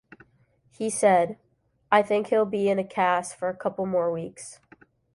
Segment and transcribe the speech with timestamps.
[0.71, 1.37] He said:
[1.91, 4.59] I think he'll be in a cast for a couple more weeks.